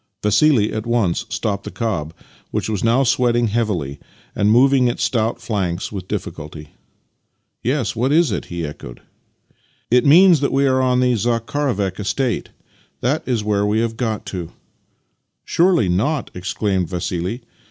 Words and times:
Vassili 0.23 0.73
at 0.73 0.87
once 0.87 1.27
stopped 1.29 1.63
the 1.63 1.69
cob, 1.69 2.11
which 2.49 2.67
was 2.67 2.83
now 2.83 3.03
sweating 3.03 3.49
heavily 3.49 3.99
and 4.35 4.49
moving 4.49 4.87
its 4.87 5.03
stout 5.03 5.39
flanks 5.39 5.91
with 5.91 6.07
dif^culty." 6.07 6.69
Yes, 7.63 7.95
what 7.95 8.11
is 8.11 8.31
it?" 8.31 8.45
he 8.45 8.65
echoed." 8.65 9.01
It 9.91 10.03
means 10.03 10.39
that 10.39 10.51
we 10.51 10.65
are 10.65 10.81
on 10.81 11.01
the 11.01 11.13
Zakharovek 11.13 11.99
estate. 11.99 12.49
That 13.01 13.21
is 13.27 13.43
where 13.43 13.63
we 13.63 13.79
have 13.81 13.95
got 13.95 14.25
to."" 14.33 14.51
Surely 15.45 15.87
not?" 15.87 16.31
exclaimed 16.33 16.89
Vassili. 16.89 17.43